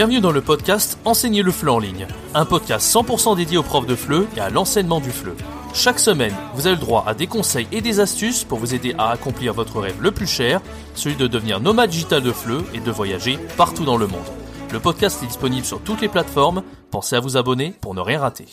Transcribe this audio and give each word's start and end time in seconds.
Bienvenue 0.00 0.22
dans 0.22 0.32
le 0.32 0.40
podcast 0.40 0.98
Enseigner 1.04 1.42
le 1.42 1.52
FLE 1.52 1.68
en 1.68 1.78
ligne, 1.78 2.06
un 2.32 2.46
podcast 2.46 2.90
100% 2.90 3.36
dédié 3.36 3.58
aux 3.58 3.62
profs 3.62 3.84
de 3.84 3.94
FLE 3.94 4.26
et 4.34 4.40
à 4.40 4.48
l'enseignement 4.48 4.98
du 4.98 5.10
FLE. 5.10 5.34
Chaque 5.74 5.98
semaine, 5.98 6.34
vous 6.54 6.66
avez 6.66 6.76
le 6.76 6.80
droit 6.80 7.04
à 7.06 7.12
des 7.12 7.26
conseils 7.26 7.68
et 7.70 7.82
des 7.82 8.00
astuces 8.00 8.44
pour 8.44 8.58
vous 8.58 8.74
aider 8.74 8.94
à 8.96 9.10
accomplir 9.10 9.52
votre 9.52 9.78
rêve 9.78 10.00
le 10.00 10.10
plus 10.10 10.26
cher, 10.26 10.62
celui 10.94 11.16
de 11.16 11.26
devenir 11.26 11.60
nomade 11.60 11.90
digital 11.90 12.22
de 12.22 12.32
FLE 12.32 12.64
et 12.72 12.80
de 12.80 12.90
voyager 12.90 13.38
partout 13.58 13.84
dans 13.84 13.98
le 13.98 14.06
monde. 14.06 14.24
Le 14.72 14.80
podcast 14.80 15.22
est 15.22 15.26
disponible 15.26 15.66
sur 15.66 15.82
toutes 15.82 16.00
les 16.00 16.08
plateformes, 16.08 16.62
pensez 16.90 17.16
à 17.16 17.20
vous 17.20 17.36
abonner 17.36 17.74
pour 17.82 17.94
ne 17.94 18.00
rien 18.00 18.20
rater. 18.20 18.46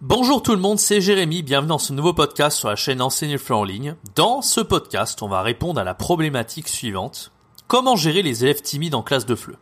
Bonjour 0.00 0.40
tout 0.40 0.52
le 0.52 0.60
monde, 0.60 0.78
c'est 0.78 1.00
Jérémy, 1.00 1.42
bienvenue 1.42 1.70
dans 1.70 1.78
ce 1.78 1.92
nouveau 1.92 2.12
podcast 2.12 2.58
sur 2.58 2.68
la 2.68 2.76
chaîne 2.76 3.02
Enseigner 3.02 3.32
le 3.32 3.38
FLE 3.40 3.54
en 3.54 3.64
ligne. 3.64 3.96
Dans 4.14 4.40
ce 4.40 4.60
podcast, 4.60 5.20
on 5.20 5.28
va 5.28 5.42
répondre 5.42 5.80
à 5.80 5.84
la 5.84 5.94
problématique 5.94 6.68
suivante. 6.68 7.31
Comment 7.72 7.96
gérer 7.96 8.20
les 8.20 8.44
élèves 8.44 8.60
timides 8.60 8.94
en 8.94 9.00
classe 9.00 9.24
de 9.24 9.34
FLE 9.34 9.56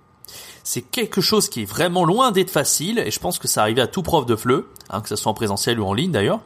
C'est 0.64 0.82
quelque 0.82 1.20
chose 1.20 1.48
qui 1.48 1.62
est 1.62 1.64
vraiment 1.64 2.04
loin 2.04 2.32
d'être 2.32 2.50
facile 2.50 2.98
et 2.98 3.12
je 3.12 3.20
pense 3.20 3.38
que 3.38 3.46
ça 3.46 3.62
arrive 3.62 3.78
à 3.78 3.86
tout 3.86 4.02
prof 4.02 4.26
de 4.26 4.34
FLE, 4.34 4.64
hein, 4.88 5.00
que 5.00 5.08
ce 5.08 5.14
soit 5.14 5.30
en 5.30 5.34
présentiel 5.34 5.78
ou 5.78 5.84
en 5.84 5.94
ligne 5.94 6.10
d'ailleurs. 6.10 6.40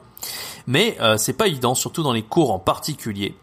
Mais 0.67 0.99
euh, 1.01 1.17
c'est 1.17 1.33
pas 1.33 1.47
évident, 1.47 1.75
surtout 1.75 2.03
dans 2.03 2.13
les 2.13 2.23
cours 2.23 2.53
en 2.53 2.59
particulier. 2.59 3.35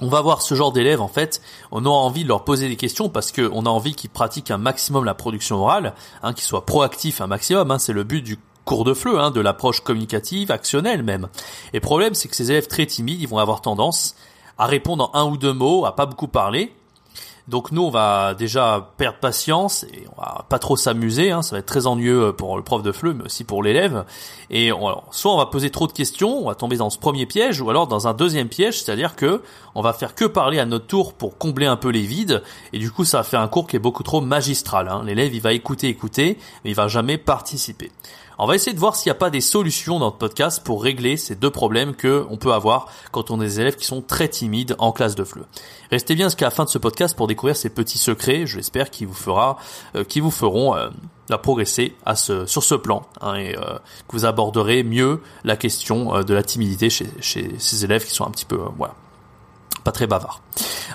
On 0.00 0.08
va 0.08 0.22
voir 0.22 0.40
ce 0.40 0.54
genre 0.54 0.72
d'élèves 0.72 1.02
en 1.02 1.08
fait, 1.08 1.42
on 1.70 1.84
aura 1.84 1.98
envie 1.98 2.22
de 2.22 2.28
leur 2.28 2.44
poser 2.44 2.66
des 2.66 2.76
questions 2.76 3.10
parce 3.10 3.30
qu'on 3.30 3.66
a 3.66 3.68
envie 3.68 3.94
qu'ils 3.94 4.08
pratiquent 4.08 4.50
un 4.50 4.56
maximum 4.56 5.04
la 5.04 5.12
production 5.12 5.56
orale, 5.56 5.92
hein, 6.22 6.32
qu'ils 6.32 6.44
soient 6.44 6.64
proactifs 6.64 7.20
un 7.20 7.26
maximum, 7.26 7.70
hein, 7.70 7.78
c'est 7.78 7.92
le 7.92 8.04
but 8.04 8.22
du 8.22 8.38
cours 8.64 8.84
de 8.84 8.94
FLE, 8.94 9.18
hein, 9.20 9.30
de 9.30 9.42
l'approche 9.42 9.80
communicative, 9.80 10.50
actionnelle 10.50 11.02
même. 11.02 11.28
Et 11.74 11.76
le 11.76 11.82
problème 11.82 12.14
c'est 12.14 12.28
que 12.28 12.36
ces 12.36 12.50
élèves 12.50 12.68
très 12.68 12.86
timides, 12.86 13.20
ils 13.20 13.28
vont 13.28 13.36
avoir 13.36 13.60
tendance 13.60 14.14
à 14.56 14.64
répondre 14.64 15.10
en 15.12 15.18
un 15.18 15.30
ou 15.30 15.36
deux 15.36 15.52
mots, 15.52 15.84
à 15.84 15.94
pas 15.94 16.06
beaucoup 16.06 16.28
parler, 16.28 16.72
donc 17.46 17.72
nous, 17.72 17.82
on 17.82 17.90
va 17.90 18.32
déjà 18.32 18.92
perdre 18.96 19.18
patience 19.18 19.84
et 19.84 20.06
on 20.16 20.20
va 20.20 20.46
pas 20.48 20.58
trop 20.58 20.76
s'amuser. 20.76 21.30
Hein. 21.30 21.42
Ça 21.42 21.56
va 21.56 21.58
être 21.58 21.66
très 21.66 21.86
ennuyeux 21.86 22.32
pour 22.32 22.56
le 22.56 22.62
prof 22.62 22.82
de 22.82 22.90
FLE, 22.90 23.12
mais 23.12 23.24
aussi 23.24 23.44
pour 23.44 23.62
l'élève. 23.62 24.06
Et 24.48 24.70
soit 25.10 25.32
on 25.32 25.36
va 25.36 25.46
poser 25.46 25.68
trop 25.68 25.86
de 25.86 25.92
questions, 25.92 26.38
on 26.38 26.46
va 26.46 26.54
tomber 26.54 26.78
dans 26.78 26.88
ce 26.88 26.98
premier 26.98 27.26
piège, 27.26 27.60
ou 27.60 27.68
alors 27.68 27.86
dans 27.86 28.08
un 28.08 28.14
deuxième 28.14 28.48
piège, 28.48 28.82
c'est-à-dire 28.82 29.14
que 29.14 29.42
on 29.74 29.82
va 29.82 29.92
faire 29.92 30.14
que 30.14 30.24
parler 30.24 30.58
à 30.58 30.64
notre 30.64 30.86
tour 30.86 31.12
pour 31.12 31.36
combler 31.36 31.66
un 31.66 31.76
peu 31.76 31.90
les 31.90 32.02
vides. 32.02 32.42
Et 32.72 32.78
du 32.78 32.90
coup, 32.90 33.04
ça 33.04 33.18
va 33.18 33.24
faire 33.24 33.40
un 33.40 33.48
cours 33.48 33.66
qui 33.66 33.76
est 33.76 33.80
beaucoup 33.80 34.04
trop 34.04 34.22
magistral. 34.22 34.88
Hein. 34.88 35.02
L'élève, 35.04 35.34
il 35.34 35.42
va 35.42 35.52
écouter, 35.52 35.88
écouter, 35.88 36.38
mais 36.64 36.70
il 36.70 36.76
va 36.76 36.88
jamais 36.88 37.18
participer. 37.18 37.90
On 38.38 38.46
va 38.46 38.54
essayer 38.56 38.72
de 38.72 38.80
voir 38.80 38.96
s'il 38.96 39.10
n'y 39.10 39.16
a 39.16 39.18
pas 39.18 39.30
des 39.30 39.40
solutions 39.40 39.98
dans 39.98 40.06
notre 40.06 40.18
podcast 40.18 40.62
pour 40.64 40.82
régler 40.82 41.16
ces 41.16 41.36
deux 41.36 41.50
problèmes 41.50 41.94
que 41.94 42.26
on 42.30 42.36
peut 42.36 42.52
avoir 42.52 42.88
quand 43.12 43.30
on 43.30 43.40
a 43.40 43.44
des 43.44 43.60
élèves 43.60 43.76
qui 43.76 43.86
sont 43.86 44.02
très 44.02 44.28
timides 44.28 44.74
en 44.78 44.92
classe 44.92 45.14
de 45.14 45.22
FLE. 45.22 45.44
Restez 45.90 46.14
bien 46.14 46.26
jusqu'à 46.26 46.46
la 46.46 46.50
fin 46.50 46.64
de 46.64 46.68
ce 46.68 46.78
podcast 46.78 47.16
pour 47.16 47.28
découvrir 47.28 47.56
ces 47.56 47.70
petits 47.70 47.98
secrets, 47.98 48.46
je 48.46 48.56
l'espère, 48.56 48.90
qui 48.90 49.04
vous 49.04 49.14
fera, 49.14 49.58
euh, 49.94 50.04
vous 50.16 50.30
feront 50.30 50.74
euh, 50.76 50.90
progresser 51.42 51.94
sur 52.46 52.62
ce 52.62 52.74
plan 52.74 53.02
hein, 53.20 53.34
et 53.34 53.56
euh, 53.56 53.78
que 54.08 54.16
vous 54.16 54.24
aborderez 54.24 54.82
mieux 54.82 55.20
la 55.44 55.56
question 55.56 56.22
de 56.22 56.34
la 56.34 56.42
timidité 56.42 56.90
chez, 56.90 57.06
chez 57.20 57.54
ces 57.58 57.84
élèves 57.84 58.04
qui 58.04 58.14
sont 58.14 58.26
un 58.26 58.30
petit 58.30 58.44
peu 58.44 58.58
voilà 58.76 58.94
pas 59.84 59.92
très 59.92 60.06
bavard. 60.06 60.40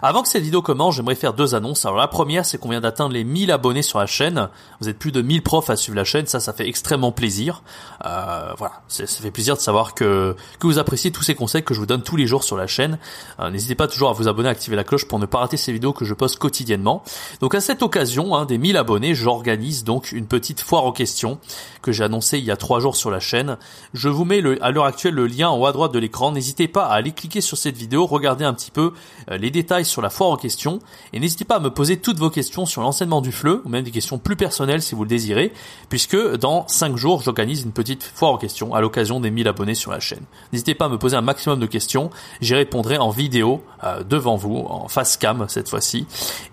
Avant 0.01 0.21
que 0.21 0.29
cette 0.29 0.43
vidéo 0.43 0.61
commence, 0.61 0.95
j'aimerais 0.95 1.15
faire 1.15 1.33
deux 1.33 1.55
annonces. 1.55 1.85
Alors 1.85 1.97
la 1.97 2.07
première, 2.07 2.45
c'est 2.45 2.57
qu'on 2.57 2.69
vient 2.69 2.79
d'atteindre 2.79 3.13
les 3.13 3.23
1000 3.23 3.51
abonnés 3.51 3.81
sur 3.81 3.99
la 3.99 4.05
chaîne. 4.05 4.49
Vous 4.79 4.87
êtes 4.87 4.97
plus 4.97 5.11
de 5.11 5.21
1000 5.21 5.43
profs 5.43 5.69
à 5.69 5.75
suivre 5.75 5.97
la 5.97 6.05
chaîne, 6.05 6.25
ça, 6.25 6.39
ça 6.39 6.53
fait 6.53 6.67
extrêmement 6.67 7.11
plaisir. 7.11 7.63
Euh, 8.05 8.53
voilà, 8.57 8.81
ça 8.87 9.05
fait 9.05 9.31
plaisir 9.31 9.55
de 9.55 9.61
savoir 9.61 9.93
que, 9.93 10.35
que 10.59 10.67
vous 10.67 10.79
appréciez 10.79 11.11
tous 11.11 11.23
ces 11.23 11.35
conseils 11.35 11.63
que 11.63 11.73
je 11.73 11.79
vous 11.79 11.85
donne 11.85 12.01
tous 12.01 12.15
les 12.15 12.27
jours 12.27 12.43
sur 12.43 12.55
la 12.55 12.67
chaîne. 12.67 12.97
Euh, 13.39 13.49
n'hésitez 13.49 13.75
pas 13.75 13.87
toujours 13.87 14.09
à 14.09 14.13
vous 14.13 14.27
abonner, 14.27 14.47
à 14.47 14.51
activer 14.51 14.75
la 14.75 14.85
cloche 14.85 15.05
pour 15.05 15.19
ne 15.19 15.25
pas 15.25 15.39
rater 15.39 15.57
ces 15.57 15.73
vidéos 15.73 15.91
que 15.91 16.05
je 16.05 16.13
poste 16.13 16.37
quotidiennement. 16.37 17.03
Donc 17.41 17.53
à 17.55 17.61
cette 17.61 17.83
occasion, 17.83 18.35
hein, 18.35 18.45
des 18.45 18.57
1000 18.57 18.77
abonnés, 18.77 19.13
j'organise 19.13 19.83
donc 19.83 20.13
une 20.13 20.27
petite 20.27 20.61
foire 20.61 20.85
aux 20.85 20.93
questions 20.93 21.39
que 21.81 21.91
j'ai 21.91 22.03
annoncée 22.03 22.37
il 22.37 22.45
y 22.45 22.51
a 22.51 22.57
trois 22.57 22.79
jours 22.79 22.95
sur 22.95 23.11
la 23.11 23.19
chaîne. 23.19 23.57
Je 23.93 24.07
vous 24.07 24.23
mets 24.23 24.41
le, 24.41 24.63
à 24.63 24.71
l'heure 24.71 24.85
actuelle 24.85 25.13
le 25.13 25.27
lien 25.27 25.49
en 25.49 25.57
haut 25.57 25.65
à 25.65 25.71
droite 25.73 25.93
de 25.93 25.99
l'écran. 25.99 26.31
N'hésitez 26.31 26.67
pas 26.67 26.85
à 26.85 26.93
aller 26.93 27.11
cliquer 27.11 27.41
sur 27.41 27.57
cette 27.57 27.75
vidéo, 27.75 28.05
regarder 28.05 28.45
un 28.45 28.53
petit 28.53 28.71
peu 28.71 28.78
euh, 28.79 29.37
les 29.37 29.51
détails 29.51 29.85
sur 29.85 30.01
la 30.01 30.09
foire 30.09 30.29
en 30.31 30.37
question 30.37 30.79
et 31.13 31.19
n'hésitez 31.19 31.45
pas 31.45 31.55
à 31.55 31.59
me 31.59 31.69
poser 31.69 31.97
toutes 31.97 32.17
vos 32.17 32.29
questions 32.29 32.65
sur 32.65 32.81
l'enseignement 32.81 33.21
du 33.21 33.31
FLE 33.31 33.61
ou 33.63 33.69
même 33.69 33.83
des 33.83 33.91
questions 33.91 34.17
plus 34.17 34.35
personnelles 34.35 34.81
si 34.81 34.95
vous 34.95 35.03
le 35.03 35.09
désirez 35.09 35.53
puisque 35.89 36.17
dans 36.35 36.67
5 36.67 36.95
jours 36.95 37.21
j'organise 37.21 37.63
une 37.63 37.71
petite 37.71 38.03
foire 38.03 38.31
en 38.31 38.37
question 38.37 38.73
à 38.73 38.81
l'occasion 38.81 39.19
des 39.19 39.31
1000 39.31 39.47
abonnés 39.47 39.75
sur 39.75 39.91
la 39.91 39.99
chaîne. 39.99 40.23
N'hésitez 40.51 40.75
pas 40.75 40.85
à 40.85 40.89
me 40.89 40.97
poser 40.97 41.17
un 41.17 41.21
maximum 41.21 41.59
de 41.59 41.65
questions, 41.65 42.09
j'y 42.41 42.55
répondrai 42.55 42.97
en 42.97 43.09
vidéo 43.09 43.63
euh, 43.83 44.03
devant 44.03 44.35
vous, 44.35 44.65
en 44.69 44.87
face 44.87 45.17
cam 45.17 45.45
cette 45.47 45.69
fois-ci 45.69 46.05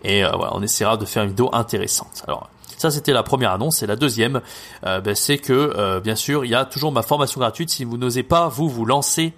et 0.05 0.25
euh, 0.25 0.31
voilà, 0.33 0.53
on 0.55 0.63
essaiera 0.63 0.97
de 0.97 1.05
faire 1.05 1.23
une 1.23 1.31
vidéo 1.31 1.51
intéressante. 1.53 2.23
Alors 2.27 2.49
ça, 2.79 2.91
c'était 2.91 3.15
la 3.15 3.23
première 3.23 3.53
annonce. 3.53 3.83
Et 3.83 3.87
la 3.87 3.97
deuxième, 3.97 4.43
ben, 4.83 5.15
c'est 5.15 5.39
que, 5.39 5.99
bien 6.01 6.15
sûr, 6.15 6.45
il 6.45 6.51
y 6.51 6.55
a 6.55 6.67
toujours 6.67 6.93
ma 6.93 7.01
formation 7.01 7.41
gratuite. 7.41 7.71
Si 7.71 7.85
vous 7.85 7.97
n'osez 7.97 8.23
pas, 8.23 8.49
vous, 8.49 8.69
vous 8.69 8.85
lancer 8.85 9.33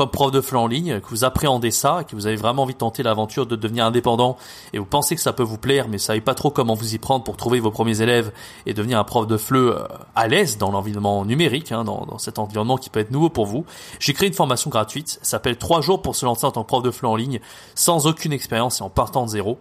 comme 0.00 0.08
prof 0.08 0.30
de 0.30 0.40
FLE 0.40 0.56
en 0.56 0.66
ligne, 0.66 0.98
que 1.00 1.08
vous 1.10 1.24
appréhendez 1.24 1.70
ça, 1.70 2.04
que 2.08 2.16
vous 2.16 2.26
avez 2.26 2.36
vraiment 2.36 2.62
envie 2.62 2.72
de 2.72 2.78
tenter 2.78 3.02
l'aventure 3.02 3.44
de 3.44 3.54
devenir 3.54 3.84
indépendant 3.84 4.38
et 4.72 4.78
vous 4.78 4.86
pensez 4.86 5.14
que 5.14 5.20
ça 5.20 5.34
peut 5.34 5.42
vous 5.42 5.58
plaire, 5.58 5.88
mais 5.88 5.98
vous 5.98 6.02
savez 6.02 6.22
pas 6.22 6.32
trop 6.32 6.50
comment 6.50 6.72
vous 6.72 6.94
y 6.94 6.98
prendre 6.98 7.22
pour 7.22 7.36
trouver 7.36 7.60
vos 7.60 7.70
premiers 7.70 8.00
élèves 8.00 8.32
et 8.64 8.72
devenir 8.72 8.98
un 8.98 9.04
prof 9.04 9.26
de 9.26 9.36
FLE 9.36 9.56
euh, 9.56 9.84
à 10.14 10.26
l'aise 10.26 10.56
dans 10.56 10.70
l'environnement 10.70 11.26
numérique, 11.26 11.70
hein, 11.70 11.84
dans, 11.84 12.16
cet 12.16 12.38
environnement 12.38 12.78
qui 12.78 12.88
peut 12.88 13.00
être 13.00 13.10
nouveau 13.10 13.28
pour 13.28 13.44
vous, 13.44 13.66
j'ai 13.98 14.14
créé 14.14 14.26
une 14.26 14.34
formation 14.34 14.70
gratuite, 14.70 15.18
ça 15.20 15.32
s'appelle 15.32 15.58
3 15.58 15.82
jours 15.82 16.00
pour 16.00 16.16
se 16.16 16.24
lancer 16.24 16.46
en 16.46 16.50
tant 16.50 16.62
que 16.62 16.68
prof 16.68 16.82
de 16.82 16.90
FLE 16.90 17.04
en 17.04 17.16
ligne 17.16 17.40
sans 17.74 18.06
aucune 18.06 18.32
expérience 18.32 18.80
et 18.80 18.82
en 18.82 18.88
partant 18.88 19.26
de 19.26 19.28
zéro. 19.28 19.58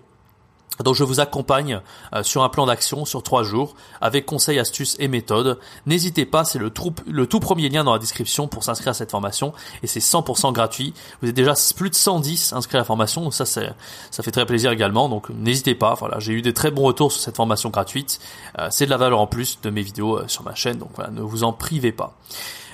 Donc 0.83 0.95
je 0.95 1.03
vous 1.03 1.19
accompagne 1.19 1.81
euh, 2.13 2.23
sur 2.23 2.43
un 2.43 2.49
plan 2.49 2.65
d'action 2.65 3.05
sur 3.05 3.23
trois 3.23 3.43
jours 3.43 3.75
avec 4.01 4.25
conseils, 4.25 4.59
astuces 4.59 4.95
et 4.99 5.07
méthodes. 5.07 5.59
N'hésitez 5.85 6.25
pas, 6.25 6.45
c'est 6.45 6.59
le, 6.59 6.69
tout 6.69 7.39
premier 7.39 7.69
lien 7.69 7.83
dans 7.83 7.93
la 7.93 7.99
description 7.99 8.47
pour 8.47 8.63
s'inscrire 8.63 8.89
à 8.91 8.93
cette 8.93 9.11
formation 9.11 9.53
et 9.83 9.87
c'est 9.87 9.99
100% 9.99 10.53
gratuit. 10.53 10.93
Vous 11.21 11.29
êtes 11.29 11.35
déjà 11.35 11.53
plus 11.75 11.89
de 11.89 11.95
110 11.95 12.53
inscrits 12.53 12.77
à 12.77 12.79
la 12.79 12.85
formation, 12.85 13.21
donc 13.21 13.33
ça 13.33 13.45
c'est 13.45 13.71
ça 14.11 14.23
fait 14.23 14.31
très 14.31 14.45
plaisir 14.45 14.71
également. 14.71 15.09
Donc 15.09 15.29
n'hésitez 15.29 15.75
pas. 15.75 15.95
Voilà, 15.95 16.19
j'ai 16.19 16.33
eu 16.33 16.41
des 16.41 16.53
très 16.53 16.71
bons 16.71 16.83
retours 16.83 17.11
sur 17.11 17.21
cette 17.21 17.35
formation 17.35 17.69
gratuite. 17.69 18.19
Euh, 18.57 18.67
c'est 18.71 18.85
de 18.85 18.91
la 18.91 18.97
valeur 18.97 19.19
en 19.19 19.27
plus 19.27 19.59
de 19.61 19.69
mes 19.69 19.81
vidéos 19.81 20.17
euh, 20.17 20.27
sur 20.27 20.43
ma 20.43 20.55
chaîne, 20.55 20.77
donc 20.77 20.89
voilà, 20.95 21.11
ne 21.11 21.21
vous 21.21 21.43
en 21.43 21.53
privez 21.53 21.91
pas. 21.91 22.15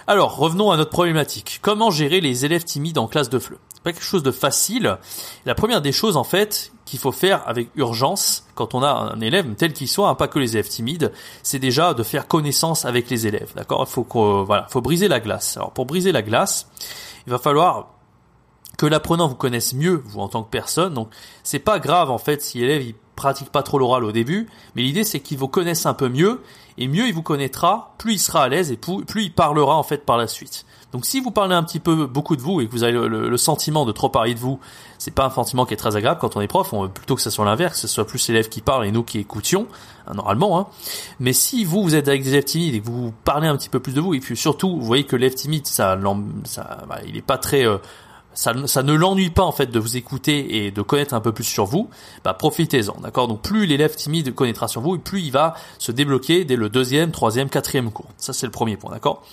Alors 0.07 0.37
revenons 0.37 0.71
à 0.71 0.77
notre 0.77 0.91
problématique. 0.91 1.59
Comment 1.61 1.91
gérer 1.91 2.21
les 2.21 2.45
élèves 2.45 2.63
timides 2.63 2.97
en 2.97 3.07
classe 3.07 3.29
de 3.29 3.39
FLE 3.39 3.57
pas 3.85 3.93
quelque 3.93 4.03
chose 4.03 4.23
de 4.23 4.31
facile. 4.31 4.97
La 5.45 5.53
première 5.53 5.79
des 5.79 5.91
choses 5.91 6.17
en 6.17 6.23
fait 6.23 6.71
qu'il 6.85 6.97
faut 6.99 7.11
faire 7.11 7.47
avec 7.47 7.69
urgence 7.75 8.45
quand 8.55 8.73
on 8.73 8.81
a 8.81 8.89
un 8.89 9.21
élève 9.21 9.53
tel 9.53 9.73
qu'il 9.73 9.87
soit, 9.87 10.09
hein, 10.09 10.15
pas 10.15 10.27
que 10.27 10.39
les 10.39 10.53
élèves 10.53 10.67
timides, 10.67 11.13
c'est 11.43 11.59
déjà 11.59 11.93
de 11.93 12.01
faire 12.01 12.27
connaissance 12.27 12.83
avec 12.83 13.09
les 13.11 13.27
élèves. 13.27 13.53
D'accord? 13.55 13.85
Il 13.87 13.91
faut 13.91 14.43
voilà, 14.43 14.65
faut 14.69 14.81
briser 14.81 15.07
la 15.07 15.19
glace. 15.19 15.55
Alors 15.55 15.71
pour 15.71 15.85
briser 15.85 16.11
la 16.11 16.23
glace, 16.23 16.67
il 17.27 17.31
va 17.31 17.37
falloir 17.37 17.91
que 18.79 18.87
l'apprenant 18.87 19.27
vous 19.27 19.35
connaisse 19.35 19.73
mieux 19.73 20.01
vous 20.07 20.19
en 20.19 20.29
tant 20.29 20.41
que 20.41 20.49
personne. 20.49 20.95
Donc 20.95 21.09
c'est 21.43 21.59
pas 21.59 21.77
grave 21.77 22.09
en 22.09 22.17
fait 22.17 22.41
si 22.41 22.57
l'élève 22.57 22.91
pratique 23.15 23.49
pas 23.49 23.63
trop 23.63 23.79
l'oral 23.79 24.03
au 24.03 24.11
début, 24.11 24.47
mais 24.75 24.81
l'idée 24.81 25.03
c'est 25.03 25.19
qu'il 25.19 25.37
vous 25.37 25.47
connaisse 25.47 25.85
un 25.85 25.93
peu 25.93 26.09
mieux 26.09 26.41
et 26.77 26.87
mieux 26.87 27.07
il 27.07 27.13
vous 27.13 27.21
connaîtra, 27.21 27.93
plus 27.97 28.13
il 28.13 28.19
sera 28.19 28.43
à 28.43 28.49
l'aise 28.49 28.71
et 28.71 28.77
plus, 28.77 29.23
il 29.23 29.31
parlera 29.31 29.77
en 29.77 29.83
fait 29.83 30.05
par 30.05 30.17
la 30.17 30.27
suite. 30.27 30.65
Donc 30.91 31.05
si 31.05 31.19
vous 31.19 31.31
parlez 31.31 31.55
un 31.55 31.63
petit 31.63 31.79
peu 31.79 32.05
beaucoup 32.05 32.35
de 32.35 32.41
vous 32.41 32.61
et 32.61 32.67
que 32.67 32.71
vous 32.71 32.83
avez 32.83 32.93
le, 32.93 33.37
sentiment 33.37 33.85
de 33.85 33.91
trop 33.91 34.09
parler 34.09 34.33
de 34.33 34.39
vous, 34.39 34.59
c'est 34.97 35.11
pas 35.13 35.25
un 35.25 35.29
sentiment 35.29 35.65
qui 35.65 35.73
est 35.73 35.77
très 35.77 35.95
agréable 35.95 36.19
quand 36.19 36.35
on 36.35 36.41
est 36.41 36.47
prof. 36.47 36.71
On 36.73 36.83
veut 36.83 36.89
plutôt 36.89 37.15
que 37.15 37.21
ça 37.21 37.31
soit 37.31 37.45
l'inverse, 37.45 37.75
que 37.75 37.79
ce 37.81 37.87
soit 37.87 38.07
plus 38.07 38.27
l'élève 38.27 38.49
qui 38.49 38.61
parle 38.61 38.85
et 38.85 38.91
nous 38.91 39.03
qui 39.03 39.19
écoutions, 39.19 39.67
hein, 40.07 40.13
normalement. 40.13 40.59
Hein. 40.59 40.67
Mais 41.19 41.33
si 41.33 41.65
vous 41.65 41.83
vous 41.83 41.95
êtes 41.95 42.07
avec 42.07 42.23
des 42.23 42.29
élèves 42.29 42.45
timides 42.45 42.75
et 42.75 42.81
que 42.81 42.85
vous 42.85 43.13
parlez 43.23 43.47
un 43.47 43.57
petit 43.57 43.69
peu 43.69 43.79
plus 43.79 43.93
de 43.93 44.01
vous 44.01 44.13
et 44.13 44.19
puis 44.19 44.37
surtout 44.37 44.69
vous 44.69 44.85
voyez 44.85 45.05
que 45.05 45.15
l'élève 45.15 45.35
timide, 45.35 45.67
ça, 45.67 45.97
ça 46.45 46.83
bah, 46.87 46.99
il 47.05 47.17
est 47.17 47.21
pas 47.21 47.37
très 47.37 47.65
euh, 47.65 47.77
ça, 48.35 48.53
ça, 48.67 48.83
ne 48.83 48.93
l'ennuie 48.93 49.31
pas 49.31 49.43
en 49.43 49.51
fait 49.51 49.67
de 49.67 49.79
vous 49.79 49.97
écouter 49.97 50.65
et 50.65 50.71
de 50.71 50.81
connaître 50.81 51.13
un 51.13 51.21
peu 51.21 51.31
plus 51.31 51.43
sur 51.43 51.65
vous, 51.65 51.89
bah 52.23 52.33
profitez-en, 52.33 52.99
d'accord? 53.01 53.27
Donc 53.27 53.41
plus 53.41 53.65
l'élève 53.65 53.95
timide 53.95 54.35
connaîtra 54.35 54.67
sur 54.67 54.81
vous, 54.81 54.95
et 54.95 54.99
plus 54.99 55.21
il 55.21 55.31
va 55.31 55.55
se 55.79 55.91
débloquer 55.91 56.45
dès 56.45 56.55
le 56.55 56.69
deuxième, 56.69 57.11
troisième, 57.11 57.49
quatrième 57.49 57.91
cours. 57.91 58.09
Ça 58.17 58.33
c'est 58.33 58.45
le 58.45 58.51
premier 58.51 58.77
point, 58.77 58.91
d'accord? 58.91 59.23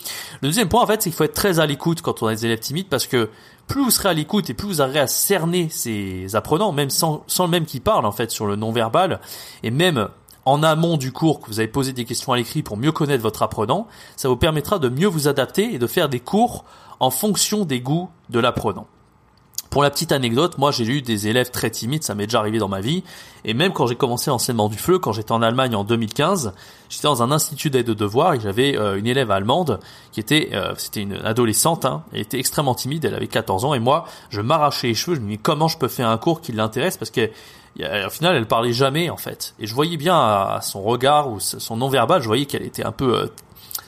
Le 0.40 0.48
deuxième 0.48 0.68
point 0.68 0.82
en 0.82 0.86
fait, 0.86 1.02
c'est 1.02 1.10
qu'il 1.10 1.16
faut 1.16 1.24
être 1.24 1.34
très 1.34 1.60
à 1.60 1.66
l'écoute 1.66 2.00
quand 2.00 2.22
on 2.22 2.26
a 2.26 2.34
des 2.34 2.46
élèves 2.46 2.60
timides 2.60 2.88
parce 2.88 3.06
que 3.06 3.28
plus 3.66 3.84
vous 3.84 3.90
serez 3.90 4.10
à 4.10 4.12
l'écoute 4.12 4.50
et 4.50 4.54
plus 4.54 4.68
vous 4.68 4.82
arriverez 4.82 5.00
à 5.00 5.06
cerner 5.06 5.68
ces 5.70 6.34
apprenants, 6.34 6.72
même 6.72 6.90
sans, 6.90 7.24
sans 7.26 7.44
le 7.44 7.50
même 7.50 7.64
qui 7.64 7.80
parle 7.80 8.06
en 8.06 8.12
fait 8.12 8.30
sur 8.30 8.46
le 8.46 8.56
non-verbal, 8.56 9.20
et 9.62 9.70
même 9.70 10.08
en 10.44 10.62
amont 10.62 10.96
du 10.96 11.12
cours 11.12 11.40
que 11.40 11.46
vous 11.46 11.60
avez 11.60 11.68
posé 11.68 11.92
des 11.92 12.04
questions 12.04 12.32
à 12.32 12.36
l'écrit 12.36 12.62
pour 12.62 12.76
mieux 12.76 12.92
connaître 12.92 13.22
votre 13.22 13.42
apprenant, 13.42 13.86
ça 14.16 14.28
vous 14.28 14.36
permettra 14.36 14.78
de 14.78 14.88
mieux 14.88 15.06
vous 15.06 15.28
adapter 15.28 15.74
et 15.74 15.78
de 15.78 15.86
faire 15.86 16.08
des 16.08 16.20
cours 16.20 16.64
en 17.00 17.10
fonction 17.10 17.64
des 17.64 17.80
goûts 17.80 18.10
de 18.30 18.40
l'apprenant. 18.40 18.86
Pour 19.72 19.82
la 19.82 19.88
petite 19.88 20.12
anecdote, 20.12 20.58
moi 20.58 20.70
j'ai 20.70 20.84
eu 20.84 21.00
des 21.00 21.28
élèves 21.28 21.50
très 21.50 21.70
timides, 21.70 22.02
ça 22.02 22.14
m'est 22.14 22.26
déjà 22.26 22.40
arrivé 22.40 22.58
dans 22.58 22.68
ma 22.68 22.82
vie, 22.82 23.04
et 23.46 23.54
même 23.54 23.72
quand 23.72 23.86
j'ai 23.86 23.94
commencé 23.94 24.28
l'enseignement 24.28 24.68
du 24.68 24.76
FLE, 24.76 24.98
quand 24.98 25.12
j'étais 25.12 25.32
en 25.32 25.40
Allemagne 25.40 25.74
en 25.74 25.82
2015, 25.82 26.52
j'étais 26.90 27.08
dans 27.08 27.22
un 27.22 27.32
institut 27.32 27.70
d'aide 27.70 27.86
de 27.86 27.94
devoirs 27.94 28.34
et 28.34 28.40
j'avais 28.40 28.76
euh, 28.76 28.98
une 28.98 29.06
élève 29.06 29.30
allemande 29.30 29.80
qui 30.10 30.20
était, 30.20 30.50
euh, 30.52 30.74
c'était 30.76 31.00
une 31.00 31.14
adolescente, 31.24 31.86
hein, 31.86 32.02
elle 32.12 32.20
était 32.20 32.38
extrêmement 32.38 32.74
timide, 32.74 33.06
elle 33.06 33.14
avait 33.14 33.28
14 33.28 33.64
ans, 33.64 33.72
et 33.72 33.78
moi 33.78 34.04
je 34.28 34.42
m'arrachais 34.42 34.88
les 34.88 34.94
cheveux, 34.94 35.16
je 35.16 35.22
me 35.22 35.30
dis 35.30 35.38
comment 35.38 35.68
je 35.68 35.78
peux 35.78 35.88
faire 35.88 36.10
un 36.10 36.18
cours 36.18 36.42
qui 36.42 36.52
l'intéresse? 36.52 36.98
Parce 36.98 37.10
que 37.10 37.30
au 37.80 38.10
final, 38.10 38.36
elle 38.36 38.46
parlait 38.46 38.72
jamais 38.72 39.10
en 39.10 39.16
fait. 39.16 39.54
Et 39.58 39.66
je 39.66 39.74
voyais 39.74 39.96
bien 39.96 40.14
à, 40.14 40.60
son 40.62 40.82
regard 40.82 41.30
ou 41.30 41.40
son 41.40 41.76
non 41.76 41.88
verbal, 41.88 42.22
je 42.22 42.26
voyais 42.26 42.46
qu'elle 42.46 42.64
était 42.64 42.84
un 42.84 42.92
peu 42.92 43.16
euh, 43.16 43.26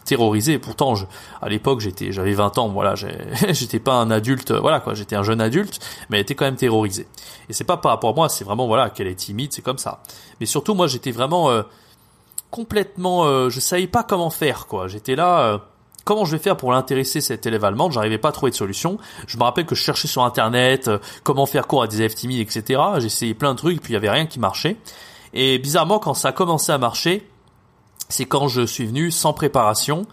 terrorisée. 0.05 0.59
Pourtant, 0.59 0.95
je, 0.95 1.07
à 1.43 1.49
l'époque, 1.49 1.81
j'étais, 1.81 2.13
j'avais 2.13 2.35
20 2.35 2.59
ans, 2.59 2.69
voilà, 2.69 2.95
j'étais 3.51 3.81
pas 3.81 3.95
un 3.95 4.11
adulte, 4.11 4.53
voilà 4.53 4.81
quoi, 4.81 4.95
j'étais 4.95 5.17
un 5.17 5.23
jeune 5.23 5.41
adulte, 5.41 5.81
mais 6.09 6.19
elle 6.19 6.23
était 6.23 6.35
quand 6.35 6.47
même 6.47 6.57
terrorisée. 6.57 7.07
Et 7.49 7.53
c'est 7.53 7.65
pas 7.65 7.77
par 7.77 7.93
rapport 7.93 8.11
à 8.11 8.15
moi, 8.15 8.29
c'est 8.29 8.45
vraiment 8.45 8.67
voilà 8.67 8.91
qu'elle 8.91 9.09
est 9.09 9.15
timide, 9.15 9.53
c'est 9.53 9.63
comme 9.63 9.79
ça. 9.79 10.03
Mais 10.41 10.47
surtout, 10.47 10.75
moi, 10.75 10.87
j'étais 10.87 11.13
vraiment 11.13 11.51
euh, 11.51 11.63
complètement, 12.51 13.25
euh, 13.25 13.51
je 13.51 13.61
savais 13.61 13.87
pas 13.87 14.03
comment 14.03 14.31
faire 14.31 14.67
quoi. 14.67 14.89
J'étais 14.89 15.17
là 15.17 15.61
comment 16.05 16.25
je 16.25 16.37
vais 16.37 16.43
faire 16.43 16.57
pour 16.57 16.73
l'intéresser 16.73 17.21
cette 17.21 17.47
élève 17.47 17.65
allemande 17.65 17.93
J'arrivais 17.93 18.19
pas 18.19 18.29
à 18.29 18.33
trouver 18.33 18.51
de 18.51 18.57
solution. 18.57 18.99
Je 19.27 19.37
me 19.37 19.43
rappelle 19.43 19.67
que 19.67 19.75
je 19.75 19.83
cherchais 19.83 20.09
sur 20.09 20.23
internet 20.23 20.89
euh, 20.89 20.99
comment 21.23 21.47
faire 21.47 21.67
cours 21.67 21.83
à 21.83 21.87
des 21.87 21.97
élèves 21.97 22.15
etc. 22.41 22.81
Essayé 23.03 23.35
plein 23.35 23.53
de 23.53 23.59
trucs, 23.59 23.81
puis 23.81 23.93
il 23.93 23.95
y 23.95 23.97
avait 23.97 24.11
rien 24.11 24.27
qui 24.27 24.39
marchait. 24.39 24.77
Et 25.33 25.59
bizarrement, 25.59 25.99
quand 25.99 26.15
ça 26.15 26.29
a 26.29 26.33
commencé 26.33 26.71
à 26.71 26.79
marcher, 26.79 27.29
c'est 28.09 28.27
quand 28.27 28.49
je 28.49 28.65
suis 28.67 28.87
venu 28.87 29.11
sans 29.11 29.33
préparation, 29.33 30.07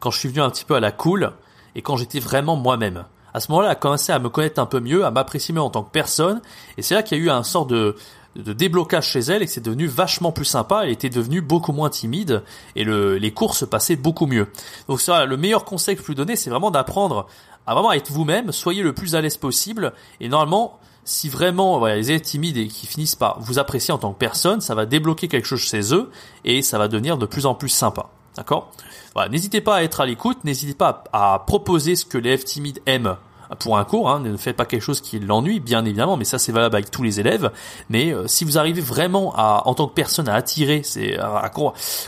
quand 0.00 0.10
je 0.10 0.18
suis 0.18 0.28
venu 0.28 0.42
un 0.42 0.50
petit 0.50 0.64
peu 0.64 0.74
à 0.74 0.80
la 0.80 0.92
cool, 0.92 1.32
et 1.74 1.82
quand 1.82 1.96
j'étais 1.96 2.20
vraiment 2.20 2.56
moi-même. 2.56 3.04
À 3.32 3.40
ce 3.40 3.50
moment-là, 3.50 3.68
elle 3.68 3.72
a 3.72 3.76
commencé 3.76 4.12
à 4.12 4.18
me 4.18 4.30
connaître 4.30 4.60
un 4.60 4.66
peu 4.66 4.80
mieux, 4.80 5.04
à 5.04 5.10
m'apprécier 5.10 5.56
en 5.58 5.70
tant 5.70 5.82
que 5.82 5.90
personne, 5.90 6.40
et 6.78 6.82
c'est 6.82 6.94
là 6.94 7.02
qu'il 7.02 7.18
y 7.18 7.20
a 7.20 7.24
eu 7.24 7.30
un 7.30 7.42
sort 7.42 7.66
de, 7.66 7.96
de 8.36 8.52
déblocage 8.52 9.08
chez 9.08 9.20
elle 9.20 9.42
et 9.42 9.46
que 9.46 9.52
c'est 9.52 9.64
devenu 9.64 9.86
vachement 9.86 10.32
plus 10.32 10.44
sympa. 10.44 10.82
Elle 10.84 10.90
était 10.90 11.10
devenue 11.10 11.40
beaucoup 11.40 11.72
moins 11.72 11.90
timide 11.90 12.42
et 12.74 12.84
le, 12.84 13.18
les 13.18 13.32
cours 13.32 13.54
se 13.54 13.64
passaient 13.64 13.96
beaucoup 13.96 14.26
mieux. 14.26 14.48
Donc 14.88 15.00
ça, 15.00 15.24
le 15.24 15.36
meilleur 15.36 15.64
conseil 15.64 15.96
que 15.96 16.02
je 16.02 16.06
peux 16.06 16.14
donner, 16.14 16.36
c'est 16.36 16.50
vraiment 16.50 16.70
d'apprendre 16.70 17.26
à 17.66 17.74
vraiment 17.74 17.92
être 17.92 18.10
vous-même, 18.12 18.52
soyez 18.52 18.82
le 18.82 18.92
plus 18.92 19.14
à 19.14 19.20
l'aise 19.20 19.36
possible 19.36 19.92
et 20.20 20.28
normalement, 20.28 20.78
si 21.04 21.28
vraiment 21.28 21.78
voilà, 21.78 21.96
les 21.96 22.10
élèves 22.10 22.20
timides 22.22 22.56
et 22.56 22.68
qui 22.68 22.86
finissent 22.86 23.16
par 23.16 23.40
vous 23.40 23.58
apprécier 23.58 23.92
en 23.92 23.98
tant 23.98 24.12
que 24.12 24.18
personne, 24.18 24.60
ça 24.60 24.74
va 24.74 24.86
débloquer 24.86 25.28
quelque 25.28 25.46
chose 25.46 25.60
chez 25.60 25.94
eux 25.94 26.10
et 26.44 26.62
ça 26.62 26.78
va 26.78 26.88
devenir 26.88 27.18
de 27.18 27.26
plus 27.26 27.46
en 27.46 27.54
plus 27.54 27.68
sympa. 27.68 28.06
D'accord? 28.36 28.70
Voilà, 29.14 29.30
N'hésitez 29.30 29.60
pas 29.60 29.76
à 29.76 29.82
être 29.82 30.00
à 30.00 30.06
l'écoute, 30.06 30.44
n'hésitez 30.44 30.74
pas 30.74 31.04
à, 31.12 31.42
proposer 31.46 31.96
ce 31.96 32.04
que 32.04 32.18
l'élève 32.18 32.44
timide 32.44 32.80
aime 32.86 33.16
pour 33.58 33.78
un 33.78 33.84
cours. 33.84 34.10
Hein, 34.10 34.20
ne 34.20 34.36
faites 34.36 34.56
pas 34.56 34.66
quelque 34.66 34.82
chose 34.82 35.00
qui 35.00 35.18
l'ennuie, 35.18 35.60
bien 35.60 35.84
évidemment, 35.84 36.16
mais 36.16 36.24
ça 36.24 36.38
c'est 36.38 36.52
valable 36.52 36.76
avec 36.76 36.90
tous 36.90 37.02
les 37.02 37.20
élèves. 37.20 37.50
Mais 37.90 38.12
euh, 38.12 38.26
si 38.26 38.44
vous 38.44 38.58
arrivez 38.58 38.80
vraiment 38.80 39.32
à, 39.36 39.62
en 39.66 39.74
tant 39.74 39.86
que 39.86 39.94
personne, 39.94 40.28
à 40.28 40.34
attirer, 40.34 40.82
c'est 40.82 41.18
à, 41.18 41.50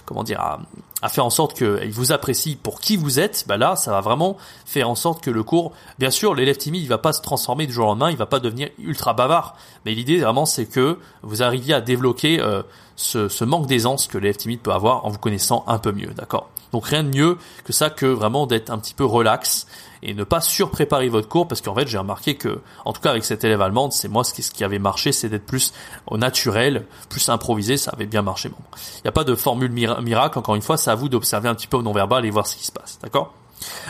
comment 0.05 0.23
dire, 0.23 0.41
à, 0.41 0.61
à 1.01 1.09
faire 1.09 1.25
en 1.25 1.31
sorte 1.31 1.57
qu'il 1.57 1.93
vous 1.93 2.13
apprécie 2.13 2.57
pour 2.57 2.81
qui 2.81 2.97
vous 2.97 3.21
êtes, 3.21 3.45
bah 3.47 3.57
là, 3.57 3.77
ça 3.77 3.93
va 3.93 4.01
vraiment 4.01 4.37
faire 4.67 4.91
en 4.91 4.95
sorte 4.95 5.23
que 5.23 5.31
le 5.31 5.43
cours, 5.43 5.73
bien 5.99 6.11
sûr, 6.11 6.35
l'élève 6.35 6.57
timide, 6.57 6.83
il 6.83 6.89
va 6.89 6.99
pas 6.99 7.13
se 7.13 7.21
transformer 7.21 7.67
du 7.67 7.73
jour 7.73 7.87
au 7.87 7.89
lendemain, 7.91 8.11
il 8.11 8.17
va 8.17 8.27
pas 8.27 8.41
devenir 8.41 8.69
ultra 8.79 9.15
bavard, 9.15 9.57
mais 9.85 9.95
l'idée 9.95 10.19
vraiment, 10.19 10.45
c'est 10.45 10.67
que 10.67 10.99
vous 11.23 11.43
arriviez 11.43 11.75
à 11.75 11.81
débloquer 11.81 12.41
euh, 12.41 12.63
ce, 12.97 13.45
manque 13.45 13.67
d'aisance 13.67 14.09
que 14.09 14.19
l'élève 14.19 14.37
timide 14.37 14.61
peut 14.61 14.73
avoir 14.73 15.05
en 15.05 15.11
vous 15.11 15.19
connaissant 15.19 15.65
un 15.67 15.79
peu 15.79 15.93
mieux, 15.93 16.13
d'accord? 16.15 16.51
Donc 16.73 16.87
rien 16.87 17.03
de 17.03 17.09
mieux 17.09 17.39
que 17.65 17.73
ça 17.73 17.91
que 17.91 18.07
vraiment 18.07 18.47
d'être 18.47 18.71
un 18.71 18.79
petit 18.79 18.95
peu 18.95 19.05
relax 19.05 19.67
et 20.03 20.15
ne 20.15 20.25
pas 20.25 20.41
surpréparer 20.41 21.09
votre 21.09 21.29
cours 21.29 21.49
parce 21.49 21.61
qu'en 21.61 21.75
fait 21.75 21.89
j'ai 21.89 21.99
remarqué 21.99 22.37
que 22.37 22.61
en 22.85 22.93
tout 22.93 23.01
cas 23.01 23.11
avec 23.11 23.25
cette 23.25 23.43
élève 23.43 23.63
allemande 23.63 23.93
c'est 23.93 24.09
moi 24.09 24.23
ce 24.23 24.33
qui, 24.33 24.43
ce 24.43 24.51
qui 24.51 24.65
avait 24.65 24.79
marché 24.79 25.11
c'est 25.11 25.29
d'être 25.29 25.47
plus 25.47 25.73
au 26.07 26.19
naturel 26.19 26.85
plus 27.09 27.29
improvisé 27.31 27.77
ça 27.79 27.93
avait 27.93 28.07
bien 28.07 28.23
marché 28.23 28.49
bon. 28.51 28.59
Il 28.99 29.03
n'y 29.05 29.09
a 29.09 29.13
pas 29.13 29.25
de 29.25 29.35
formule 29.35 29.73
miracle 29.73 30.39
encore 30.39 30.55
une 30.55 30.63
fois 30.63 30.77
à 30.89 30.95
vous 30.95 31.09
d'observer 31.09 31.49
un 31.49 31.55
petit 31.55 31.67
peu 31.67 31.77
au 31.77 31.83
non 31.83 31.93
verbal 31.93 32.25
et 32.25 32.31
voir 32.31 32.47
ce 32.47 32.57
qui 32.57 32.65
se 32.65 32.73
passe 32.73 32.99
d'accord? 33.03 33.35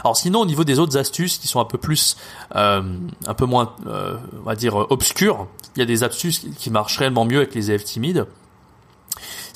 Alors 0.02 0.16
sinon 0.16 0.40
au 0.40 0.46
niveau 0.46 0.64
des 0.64 0.78
autres 0.78 0.96
astuces 0.96 1.38
qui 1.38 1.46
sont 1.46 1.60
un 1.60 1.64
peu 1.64 1.78
plus 1.78 2.16
euh, 2.56 2.82
un 3.26 3.34
peu 3.34 3.44
moins 3.44 3.74
euh, 3.86 4.16
on 4.40 4.44
va 4.44 4.56
dire 4.56 4.76
obscures 4.76 5.46
il 5.76 5.80
y 5.80 5.82
a 5.82 5.86
des 5.86 6.04
astuces 6.04 6.46
qui 6.56 6.70
marchent 6.70 6.96
réellement 6.96 7.24
mieux 7.24 7.38
avec 7.38 7.54
les 7.54 7.70
élèves 7.70 7.84
timides 7.84 8.26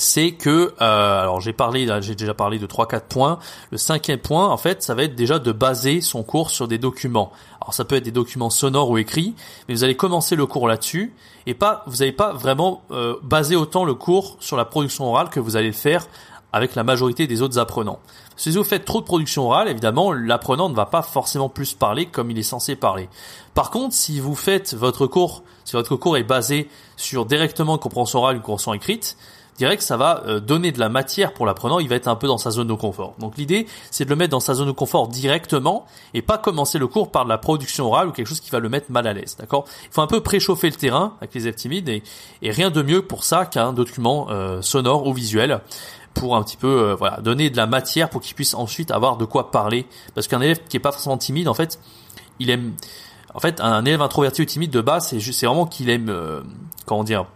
c'est 0.02 0.32
que, 0.32 0.74
euh, 0.80 1.22
alors 1.22 1.40
j'ai 1.40 1.52
parlé, 1.52 1.88
j'ai 2.00 2.14
déjà 2.14 2.34
parlé 2.34 2.58
de 2.58 2.66
trois 2.66 2.88
quatre 2.88 3.06
points. 3.06 3.38
Le 3.70 3.78
cinquième 3.78 4.18
point, 4.18 4.48
en 4.48 4.56
fait, 4.56 4.82
ça 4.82 4.94
va 4.94 5.04
être 5.04 5.14
déjà 5.14 5.38
de 5.38 5.52
baser 5.52 6.00
son 6.00 6.24
cours 6.24 6.50
sur 6.50 6.66
des 6.66 6.78
documents. 6.78 7.30
Alors 7.60 7.72
ça 7.72 7.84
peut 7.84 7.94
être 7.94 8.04
des 8.04 8.10
documents 8.10 8.50
sonores 8.50 8.90
ou 8.90 8.98
écrits, 8.98 9.34
mais 9.68 9.74
vous 9.74 9.84
allez 9.84 9.96
commencer 9.96 10.34
le 10.34 10.46
cours 10.46 10.66
là-dessus 10.66 11.14
et 11.46 11.54
pas, 11.54 11.84
vous 11.86 11.98
n'allez 11.98 12.12
pas 12.12 12.32
vraiment 12.32 12.82
euh, 12.90 13.16
baser 13.22 13.54
autant 13.54 13.84
le 13.84 13.94
cours 13.94 14.36
sur 14.40 14.56
la 14.56 14.64
production 14.64 15.04
orale 15.08 15.28
que 15.28 15.40
vous 15.40 15.56
allez 15.56 15.68
le 15.68 15.72
faire 15.72 16.06
avec 16.52 16.74
la 16.74 16.84
majorité 16.84 17.26
des 17.26 17.42
autres 17.42 17.58
apprenants. 17.58 17.98
Si 18.36 18.50
vous 18.50 18.64
faites 18.64 18.84
trop 18.84 19.00
de 19.00 19.06
production 19.06 19.46
orale, 19.46 19.68
évidemment, 19.68 20.12
l'apprenant 20.12 20.68
ne 20.68 20.74
va 20.74 20.86
pas 20.86 21.02
forcément 21.02 21.48
plus 21.48 21.74
parler 21.74 22.06
comme 22.06 22.30
il 22.30 22.38
est 22.38 22.42
censé 22.42 22.76
parler. 22.76 23.08
Par 23.54 23.70
contre, 23.70 23.94
si 23.94 24.20
vous 24.20 24.34
faites 24.34 24.74
votre 24.74 25.06
cours, 25.06 25.42
si 25.64 25.72
votre 25.72 25.96
cours 25.96 26.16
est 26.16 26.24
basé 26.24 26.68
sur 26.96 27.26
directement 27.26 27.74
une 27.74 27.80
compréhension 27.80 28.20
orale, 28.20 28.36
une 28.36 28.42
compréhension 28.42 28.74
écrite, 28.74 29.16
que 29.58 29.82
ça 29.82 29.96
va 29.96 30.22
euh, 30.26 30.40
donner 30.40 30.72
de 30.72 30.80
la 30.80 30.88
matière 30.88 31.32
pour 31.32 31.46
l'apprenant, 31.46 31.78
il 31.78 31.88
va 31.88 31.94
être 31.94 32.08
un 32.08 32.16
peu 32.16 32.26
dans 32.26 32.38
sa 32.38 32.50
zone 32.50 32.68
de 32.68 32.74
confort. 32.74 33.14
Donc 33.18 33.36
l'idée, 33.36 33.66
c'est 33.90 34.04
de 34.04 34.10
le 34.10 34.16
mettre 34.16 34.30
dans 34.30 34.40
sa 34.40 34.54
zone 34.54 34.66
de 34.66 34.72
confort 34.72 35.08
directement 35.08 35.86
et 36.14 36.22
pas 36.22 36.38
commencer 36.38 36.78
le 36.78 36.86
cours 36.86 37.10
par 37.10 37.24
de 37.24 37.28
la 37.28 37.38
production 37.38 37.86
orale 37.86 38.08
ou 38.08 38.12
quelque 38.12 38.26
chose 38.26 38.40
qui 38.40 38.50
va 38.50 38.58
le 38.58 38.68
mettre 38.68 38.90
mal 38.90 39.06
à 39.06 39.12
l'aise, 39.12 39.36
d'accord? 39.38 39.64
Il 39.84 39.92
faut 39.92 40.02
un 40.02 40.06
peu 40.06 40.20
préchauffer 40.20 40.68
le 40.68 40.76
terrain 40.76 41.14
avec 41.20 41.34
les 41.34 41.42
élèves 41.42 41.54
timides 41.54 41.88
et, 41.88 42.02
rien 42.42 42.70
de 42.70 42.82
mieux 42.82 43.02
pour 43.02 43.24
ça 43.24 43.46
qu'un 43.46 43.72
document 43.72 44.26
euh, 44.30 44.60
sonore 44.62 45.06
ou 45.06 45.14
visuel 45.14 45.60
pour 46.14 46.36
un 46.36 46.42
petit 46.42 46.56
peu 46.56 46.90
euh, 46.90 46.94
voilà 46.94 47.20
donner 47.20 47.50
de 47.50 47.56
la 47.56 47.66
matière 47.66 48.10
pour 48.10 48.20
qu'il 48.20 48.34
puisse 48.34 48.54
ensuite 48.54 48.90
avoir 48.90 49.16
de 49.16 49.24
quoi 49.24 49.50
parler 49.50 49.86
parce 50.14 50.28
qu'un 50.28 50.40
élève 50.40 50.60
qui 50.68 50.76
est 50.76 50.80
pas 50.80 50.92
forcément 50.92 51.18
timide 51.18 51.48
en 51.48 51.54
fait 51.54 51.78
il 52.38 52.50
aime 52.50 52.74
en 53.34 53.40
fait 53.40 53.60
un 53.60 53.84
élève 53.84 54.02
introverti 54.02 54.42
ou 54.42 54.44
timide 54.44 54.70
de 54.70 54.80
base 54.80 55.08
c'est 55.08 55.20
c'est 55.20 55.46
vraiment 55.46 55.66
qu'il 55.66 55.90
aime 55.90 56.12
comment 56.86 57.04
dire 57.04 57.26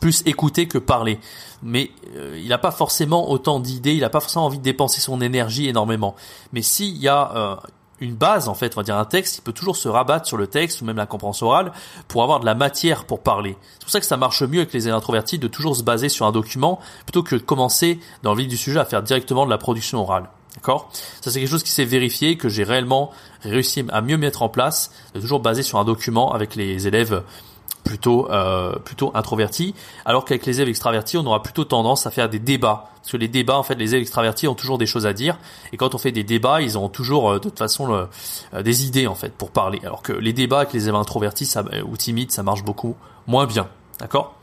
plus 0.00 0.22
écouter 0.26 0.66
que 0.66 0.78
parler. 0.78 1.18
Mais 1.62 1.90
euh, 2.16 2.38
il 2.40 2.48
n'a 2.48 2.58
pas 2.58 2.70
forcément 2.70 3.30
autant 3.30 3.60
d'idées, 3.60 3.94
il 3.94 4.00
n'a 4.00 4.10
pas 4.10 4.20
forcément 4.20 4.46
envie 4.46 4.58
de 4.58 4.62
dépenser 4.62 5.00
son 5.00 5.20
énergie 5.20 5.68
énormément. 5.68 6.14
Mais 6.52 6.62
s'il 6.62 6.96
y 6.96 7.08
a 7.08 7.32
euh, 7.36 7.56
une 8.02 8.14
base, 8.14 8.48
en 8.48 8.54
fait, 8.54 8.72
on 8.76 8.80
va 8.80 8.82
dire 8.82 8.96
un 8.96 9.04
texte, 9.04 9.38
il 9.38 9.42
peut 9.42 9.52
toujours 9.52 9.76
se 9.76 9.88
rabattre 9.88 10.26
sur 10.26 10.36
le 10.36 10.48
texte 10.48 10.82
ou 10.82 10.84
même 10.84 10.96
la 10.96 11.06
compréhension 11.06 11.46
orale 11.46 11.72
pour 12.08 12.22
avoir 12.24 12.40
de 12.40 12.46
la 12.46 12.54
matière 12.54 13.04
pour 13.04 13.20
parler. 13.20 13.56
C'est 13.74 13.84
pour 13.84 13.90
ça 13.90 14.00
que 14.00 14.06
ça 14.06 14.16
marche 14.16 14.42
mieux 14.42 14.58
avec 14.60 14.72
les 14.72 14.88
introvertis 14.88 15.38
de 15.38 15.46
toujours 15.46 15.76
se 15.76 15.84
baser 15.84 16.08
sur 16.08 16.26
un 16.26 16.32
document 16.32 16.80
plutôt 17.06 17.22
que 17.22 17.36
de 17.36 17.40
commencer 17.40 18.00
dans 18.24 18.34
le 18.34 18.40
vif 18.40 18.48
du 18.48 18.56
sujet 18.56 18.80
à 18.80 18.84
faire 18.84 19.02
directement 19.02 19.44
de 19.44 19.50
la 19.50 19.58
production 19.58 20.00
orale. 20.00 20.28
D'accord? 20.56 20.90
Ça 21.20 21.30
c'est 21.30 21.38
quelque 21.38 21.48
chose 21.48 21.62
qui 21.62 21.70
s'est 21.70 21.84
vérifié, 21.84 22.36
que 22.36 22.48
j'ai 22.48 22.64
réellement 22.64 23.10
réussi 23.42 23.86
à 23.90 24.02
mieux 24.02 24.18
mettre 24.18 24.42
en 24.42 24.48
place, 24.48 24.90
de 25.14 25.20
toujours 25.20 25.40
baser 25.40 25.62
sur 25.62 25.78
un 25.78 25.84
document 25.84 26.32
avec 26.32 26.56
les 26.56 26.86
élèves 26.86 27.22
plutôt 27.92 28.30
euh, 28.30 28.72
plutôt 28.78 29.10
introverti, 29.12 29.74
alors 30.06 30.24
qu'avec 30.24 30.46
les 30.46 30.56
élèves 30.56 30.70
extravertis, 30.70 31.18
on 31.18 31.26
aura 31.26 31.42
plutôt 31.42 31.64
tendance 31.64 32.06
à 32.06 32.10
faire 32.10 32.30
des 32.30 32.38
débats, 32.38 32.88
parce 32.94 33.12
que 33.12 33.18
les 33.18 33.28
débats, 33.28 33.58
en 33.58 33.62
fait, 33.62 33.74
les 33.74 33.90
élèves 33.90 34.00
extravertis 34.00 34.48
ont 34.48 34.54
toujours 34.54 34.78
des 34.78 34.86
choses 34.86 35.04
à 35.04 35.12
dire, 35.12 35.36
et 35.74 35.76
quand 35.76 35.94
on 35.94 35.98
fait 35.98 36.10
des 36.10 36.24
débats, 36.24 36.62
ils 36.62 36.78
ont 36.78 36.88
toujours 36.88 37.28
euh, 37.28 37.34
de 37.34 37.40
toute 37.40 37.58
façon 37.58 37.92
euh, 37.92 38.62
des 38.62 38.86
idées 38.86 39.06
en 39.06 39.14
fait 39.14 39.34
pour 39.34 39.50
parler, 39.50 39.78
alors 39.84 40.00
que 40.00 40.14
les 40.14 40.32
débats 40.32 40.60
avec 40.60 40.72
les 40.72 40.84
élèves 40.84 40.94
introvertis 40.94 41.44
ça, 41.44 41.64
ou 41.84 41.98
timides, 41.98 42.32
ça 42.32 42.42
marche 42.42 42.64
beaucoup 42.64 42.96
moins 43.26 43.44
bien, 43.44 43.68
d'accord? 43.98 44.34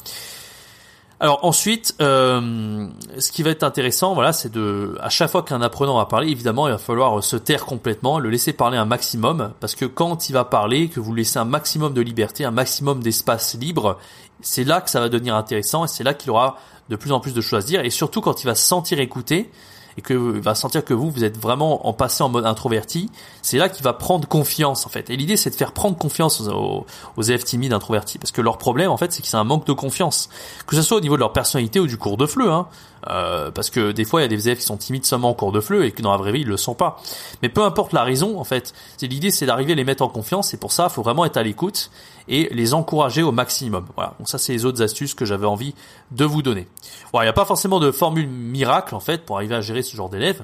Alors 1.22 1.44
ensuite, 1.44 1.96
euh, 2.02 2.88
ce 3.18 3.32
qui 3.34 3.44
va 3.44 3.50
être 3.50 3.64
intéressant, 3.64 4.14
voilà, 4.14 4.32
c'est 4.32 4.52
de, 4.52 4.98
à 5.02 5.10
chaque 5.10 5.30
fois 5.30 5.44
qu'un 5.44 5.62
apprenant 5.62 5.98
va 5.98 6.06
parler, 6.06 6.30
évidemment, 6.30 6.68
il 6.68 6.72
va 6.72 6.78
falloir 6.78 7.22
se 7.22 7.36
taire 7.36 7.66
complètement, 7.66 8.20
le 8.20 8.30
laisser 8.30 8.54
parler 8.54 8.78
un 8.78 8.86
maximum, 8.86 9.52
parce 9.60 9.76
que 9.76 9.84
quand 9.84 10.30
il 10.30 10.34
va 10.34 10.46
parler, 10.46 10.88
que 10.88 11.02
vous 11.02 11.14
laissez 11.14 11.38
un 11.38 11.46
maximum 11.46 11.94
de 11.94 12.00
liberté, 12.00 12.46
un 12.46 12.52
maximum 12.52 13.04
d'espace 13.04 13.56
libre, 13.56 13.98
c'est 14.40 14.64
là 14.64 14.80
que 14.80 14.90
ça 14.90 15.02
va 15.02 15.10
devenir 15.10 15.36
intéressant 15.36 15.84
et 15.84 15.88
c'est 15.90 16.06
là 16.06 16.14
qu'il 16.14 16.32
aura 16.32 16.58
de 16.88 16.96
plus 16.96 17.12
en 17.12 17.20
plus 17.20 17.34
de 17.34 17.42
choses 17.42 17.72
et 17.74 17.90
surtout 17.90 18.22
quand 18.22 18.42
il 18.42 18.46
va 18.46 18.56
se 18.56 18.66
sentir 18.66 19.02
écouté, 19.02 19.52
et 19.98 20.02
que 20.02 20.14
va 20.14 20.56
sentir 20.56 20.84
que 20.84 20.94
vous, 20.94 21.12
vous 21.12 21.24
êtes 21.24 21.38
vraiment 21.38 21.88
en 21.88 21.94
passé 21.94 22.24
en 22.24 22.30
mode 22.30 22.46
introverti, 22.46 23.10
c'est 23.42 23.58
là 23.58 23.70
qu'il 23.70 23.84
va 23.84 23.94
prendre 23.94 24.28
confiance 24.28 24.86
en 24.86 24.90
fait. 24.90 25.10
Et 25.10 25.18
l'idée 25.18 25.38
c'est 25.38 25.50
de 25.50 25.56
faire 25.56 25.72
prendre 25.72 25.98
confiance 25.98 26.42
aux, 26.42 26.86
aux, 27.18 27.24
élèves 27.24 27.44
timides 27.44 27.74
introvertis, 27.74 28.18
parce 28.18 28.32
que 28.32 28.42
leur 28.42 28.58
problème 28.58 28.92
en 28.92 28.98
fait 28.98 29.12
c'est 29.12 29.22
qu'ils 29.22 29.36
ont 29.36 29.40
un 29.40 29.44
manque 29.44 29.66
de 29.66 29.74
confiance, 29.74 30.30
que 30.68 30.76
ce 30.76 30.82
soit 30.82 30.98
au 30.98 31.02
niveau 31.02 31.16
de 31.16 31.22
leur 31.22 31.34
personnalité 31.34 31.80
ou 31.80 31.88
du 31.88 31.98
cours 31.98 32.18
de 32.18 32.26
fleu. 32.26 32.52
Hein. 32.52 32.68
Euh, 33.08 33.50
parce 33.52 33.70
que 33.70 33.92
des 33.92 34.04
fois 34.04 34.20
il 34.20 34.24
y 34.24 34.26
a 34.26 34.30
des 34.30 34.48
élèves 34.48 34.58
qui 34.58 34.66
sont 34.66 34.76
timides 34.76 35.06
seulement 35.06 35.30
en 35.30 35.34
cours 35.34 35.54
de 35.54 35.62
fleu 35.62 35.86
et 35.86 35.92
que 35.92 36.02
dans 36.02 36.12
la 36.12 36.18
vraie 36.18 36.34
vie 36.34 36.42
ils 36.42 36.48
le 36.48 36.58
sont 36.58 36.74
pas. 36.74 37.02
Mais 37.42 37.50
peu 37.50 37.64
importe 37.64 37.94
la 37.94 38.04
raison 38.04 38.40
en 38.40 38.44
fait, 38.44 38.74
c'est 38.98 39.08
l'idée 39.08 39.32
c'est 39.32 39.46
d'arriver 39.46 39.72
à 39.72 39.76
les 39.76 39.86
mettre 39.86 40.04
en 40.04 40.10
confiance 40.10 40.54
et 40.54 40.58
pour 40.58 40.72
ça 40.72 40.88
il 40.90 40.94
faut 40.94 41.02
vraiment 41.02 41.26
être 41.26 41.38
à 41.38 41.44
l'écoute 41.44 41.92
et 42.28 42.50
les 42.52 42.74
encourager 42.74 43.24
au 43.24 43.32
maximum. 43.32 43.86
Voilà. 43.96 44.14
Donc 44.20 44.28
ça 44.30 44.38
c'est 44.38 44.52
les 44.52 44.66
autres 44.66 44.82
astuces 44.82 45.14
que 45.14 45.26
j'avais 45.26 45.48
envie 45.48 45.74
de 46.12 46.26
vous 46.26 46.42
donner. 46.42 46.68
Il 47.14 47.20
n'y 47.22 47.28
a 47.28 47.34
pas 47.34 47.46
forcément 47.46 47.80
de 47.80 47.92
formule 47.92 48.28
miracle 48.28 48.94
en 48.96 49.00
fait 49.00 49.26
pour 49.26 49.38
arriver 49.38 49.56
à 49.56 49.62
gérer 49.62 49.82
ce 49.90 49.98
genre 49.98 50.10
d'élèves. 50.10 50.44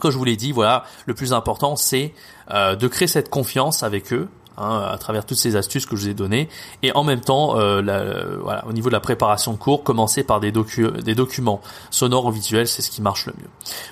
Comme 0.00 0.10
je 0.10 0.18
vous 0.18 0.24
l'ai 0.24 0.36
dit, 0.36 0.52
voilà, 0.52 0.84
le 1.06 1.14
plus 1.14 1.32
important 1.32 1.76
c'est 1.76 2.12
euh, 2.50 2.74
de 2.74 2.88
créer 2.88 3.08
cette 3.08 3.30
confiance 3.30 3.82
avec 3.82 4.12
eux 4.12 4.28
hein, 4.56 4.88
à 4.90 4.98
travers 4.98 5.24
toutes 5.26 5.38
ces 5.38 5.56
astuces 5.56 5.86
que 5.86 5.96
je 5.96 6.02
vous 6.02 6.08
ai 6.08 6.14
données. 6.14 6.48
Et 6.82 6.92
en 6.92 7.04
même 7.04 7.20
temps, 7.20 7.58
euh, 7.58 8.38
voilà, 8.42 8.66
au 8.66 8.72
niveau 8.72 8.88
de 8.88 8.94
la 8.94 9.00
préparation 9.00 9.52
de 9.52 9.56
cours, 9.56 9.82
commencer 9.82 10.22
par 10.22 10.40
des, 10.40 10.52
des 10.52 11.14
documents 11.14 11.60
sonores 11.90 12.26
ou 12.26 12.30
visuels, 12.30 12.68
c'est 12.68 12.82
ce 12.82 12.90
qui 12.90 13.02
marche 13.02 13.26
le 13.26 13.34
mieux. 13.38 13.48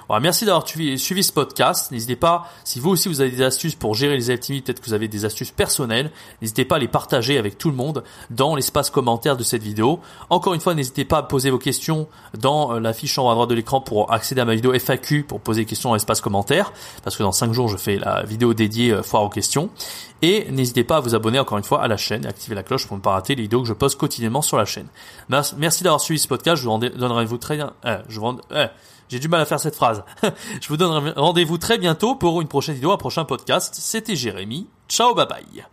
Voilà, 0.09 0.21
merci 0.21 0.45
d'avoir 0.45 0.67
suivi, 0.67 0.99
ce 0.99 1.33
podcast. 1.33 1.91
N'hésitez 1.91 2.17
pas, 2.17 2.47
si 2.65 2.81
vous 2.81 2.91
aussi 2.91 3.09
vous 3.09 3.21
avez 3.21 3.31
des 3.31 3.43
astuces 3.43 3.75
pour 3.75 3.95
gérer 3.95 4.17
les 4.17 4.39
timides, 4.39 4.65
peut-être 4.65 4.81
que 4.81 4.87
vous 4.87 4.95
avez 4.95 5.09
des 5.09 5.25
astuces 5.25 5.51
personnelles, 5.51 6.11
n'hésitez 6.43 6.65
pas 6.65 6.77
à 6.77 6.79
les 6.79 6.89
partager 6.89 7.39
avec 7.39 7.59
tout 7.59 7.71
le 7.71 7.77
monde 7.77 8.05
dans 8.31 8.57
l'espace 8.57 8.91
commentaire 8.91 9.37
de 9.37 9.43
cette 9.43 9.63
vidéo. 9.63 10.01
Encore 10.31 10.55
une 10.55 10.61
fois, 10.61 10.75
n'hésitez 10.75 11.05
pas 11.05 11.19
à 11.19 11.23
poser 11.23 11.51
vos 11.51 11.59
questions 11.59 12.09
dans 12.39 12.75
euh, 12.75 12.81
la 12.81 12.93
fiche 12.93 13.19
en 13.19 13.27
haut 13.27 13.31
à 13.31 13.35
droite 13.35 13.51
de 13.51 13.55
l'écran 13.55 13.81
pour 13.81 14.13
accéder 14.13 14.41
à 14.41 14.45
ma 14.45 14.55
vidéo 14.55 14.73
FAQ 14.75 15.25
pour 15.25 15.41
poser 15.41 15.63
des 15.63 15.67
questions 15.67 15.91
dans 15.91 15.95
l'espace 15.95 16.21
commentaire, 16.21 16.73
parce 17.03 17.17
que 17.17 17.23
dans 17.23 17.33
5 17.33 17.53
jours, 17.53 17.69
je 17.69 17.77
fais 17.77 17.97
la 17.97 18.23
vidéo 18.23 18.55
dédiée 18.55 18.93
euh, 18.93 19.03
foire 19.03 19.23
aux 19.23 19.29
questions. 19.29 19.71
Et 20.23 20.47
n'hésitez 20.55 20.85
pas 20.85 20.97
à 20.97 21.01
vous 21.01 21.15
abonner 21.15 21.39
encore 21.39 21.59
une 21.59 21.65
fois 21.65 21.83
à 21.83 21.89
la 21.89 21.97
chaîne 21.97 22.25
et 22.25 22.29
activer 22.29 22.55
la 22.55 22.63
cloche 22.63 22.87
pour 22.87 22.97
ne 22.97 23.03
pas 23.03 23.13
rater 23.13 23.35
les 23.35 23.43
vidéos 23.43 23.63
que 23.63 23.69
je 23.69 23.73
poste 23.73 23.99
quotidiennement 23.99 24.43
sur 24.43 24.57
la 24.57 24.65
chaîne. 24.65 24.89
Merci 25.29 25.85
d'avoir 25.85 26.01
suivi 26.01 26.19
ce 26.19 26.29
podcast. 26.29 26.63
Je 26.63 26.69
vous 26.69 26.79
donnerai 26.79 27.25
vous 27.25 27.39
très 27.39 27.57
bien. 27.57 27.73
Euh, 27.85 27.99
je 28.09 28.21
vous 28.21 28.39
euh, 28.53 28.69
j'ai 29.09 29.19
du 29.19 29.29
mal 29.29 29.41
à 29.41 29.45
faire 29.45 29.61
cette 29.61 29.77
phrase. 29.77 30.03
je 30.61 30.69
vous 30.69 30.77
donne 30.77 31.13
rendez-vous 31.17 31.59
très 31.59 31.79
bientôt 31.79 32.15
pour 32.15 32.41
une 32.41 32.49
prochaine 32.49 32.75
vidéo, 32.75 32.93
un 32.93 32.97
prochain 32.97 33.25
podcast. 33.25 33.75
C'était 33.79 34.17
Jérémy. 34.17 34.67
Ciao, 34.89 35.15
bye 35.15 35.27
bye. 35.27 35.65